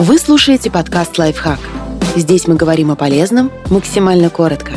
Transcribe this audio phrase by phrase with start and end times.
[0.00, 1.60] Вы слушаете подкаст «Лайфхак».
[2.16, 4.72] Здесь мы говорим о полезном максимально коротко.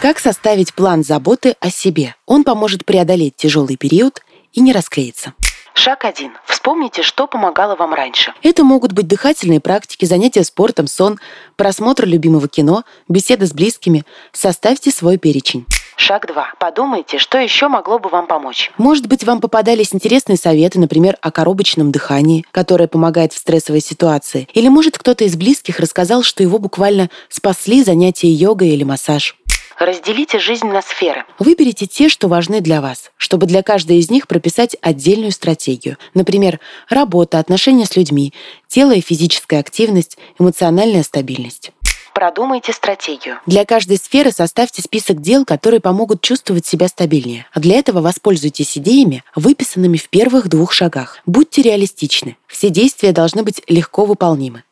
[0.00, 2.16] Как составить план заботы о себе?
[2.26, 4.20] Он поможет преодолеть тяжелый период
[4.52, 5.34] и не расклеиться.
[5.74, 6.32] Шаг 1.
[6.46, 8.34] Вспомните, что помогало вам раньше.
[8.42, 11.20] Это могут быть дыхательные практики, занятия спортом, сон,
[11.54, 14.02] просмотр любимого кино, беседа с близкими.
[14.32, 15.66] Составьте свой перечень.
[16.02, 16.54] Шаг 2.
[16.58, 18.72] Подумайте, что еще могло бы вам помочь.
[18.76, 24.48] Может быть, вам попадались интересные советы, например, о коробочном дыхании, которое помогает в стрессовой ситуации.
[24.52, 29.36] Или, может, кто-то из близких рассказал, что его буквально спасли занятия йогой или массаж.
[29.78, 31.24] Разделите жизнь на сферы.
[31.38, 35.98] Выберите те, что важны для вас, чтобы для каждой из них прописать отдельную стратегию.
[36.14, 38.32] Например, работа, отношения с людьми,
[38.66, 41.70] тело и физическая активность, эмоциональная стабильность.
[42.14, 43.38] Продумайте стратегию.
[43.46, 47.46] Для каждой сферы составьте список дел, которые помогут чувствовать себя стабильнее.
[47.52, 51.18] А для этого воспользуйтесь идеями, выписанными в первых двух шагах.
[51.26, 52.36] Будьте реалистичны.
[52.46, 54.62] Все действия должны быть легко выполнимы.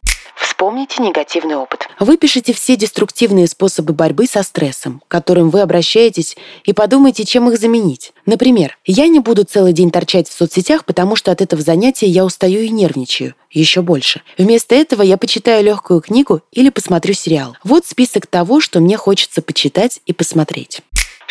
[0.60, 1.88] Вспомните негативный опыт.
[1.98, 7.58] Выпишите все деструктивные способы борьбы со стрессом, к которым вы обращаетесь, и подумайте, чем их
[7.58, 8.12] заменить.
[8.26, 12.26] Например, я не буду целый день торчать в соцсетях, потому что от этого занятия я
[12.26, 13.34] устаю и нервничаю.
[13.50, 14.20] Еще больше.
[14.36, 17.56] Вместо этого я почитаю легкую книгу или посмотрю сериал.
[17.64, 20.82] Вот список того, что мне хочется почитать и посмотреть.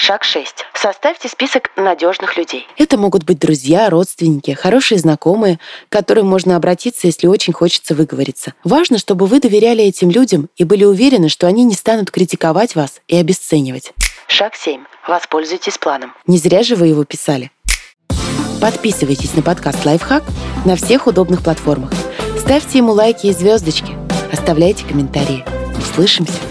[0.02, 0.66] Шаг 6.
[0.74, 2.66] Составьте список надежных людей.
[2.78, 8.54] Это могут быть друзья, родственники, хорошие знакомые, к которым можно обратиться, если очень хочется выговориться.
[8.64, 13.02] Важно, чтобы вы доверяли этим людям и были уверены, что они не станут критиковать вас
[13.10, 13.92] и обесценивать.
[14.28, 14.86] Шаг 7.
[15.06, 16.14] Воспользуйтесь планом.
[16.28, 17.52] Не зря же вы его писали.
[18.62, 20.24] Подписывайтесь на подкаст «Лайфхак»
[20.64, 21.92] на всех удобных платформах.
[22.38, 23.92] Ставьте ему лайки и звездочки.
[24.32, 25.44] Оставляйте комментарии.
[25.78, 26.49] Услышимся!